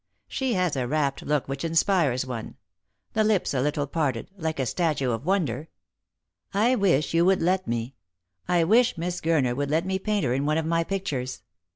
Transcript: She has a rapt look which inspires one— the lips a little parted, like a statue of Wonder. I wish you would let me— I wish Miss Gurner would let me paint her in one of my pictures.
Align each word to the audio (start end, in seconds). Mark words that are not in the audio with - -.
She 0.27 0.53
has 0.55 0.75
a 0.75 0.87
rapt 0.87 1.21
look 1.21 1.47
which 1.47 1.63
inspires 1.63 2.25
one— 2.25 2.55
the 3.13 3.23
lips 3.23 3.53
a 3.53 3.61
little 3.61 3.85
parted, 3.85 4.31
like 4.35 4.59
a 4.59 4.65
statue 4.65 5.11
of 5.11 5.27
Wonder. 5.27 5.67
I 6.55 6.73
wish 6.73 7.13
you 7.13 7.23
would 7.25 7.43
let 7.43 7.67
me— 7.67 7.93
I 8.47 8.63
wish 8.63 8.97
Miss 8.97 9.21
Gurner 9.21 9.55
would 9.55 9.69
let 9.69 9.85
me 9.85 9.99
paint 9.99 10.25
her 10.25 10.33
in 10.33 10.47
one 10.47 10.57
of 10.57 10.65
my 10.65 10.83
pictures. 10.83 11.43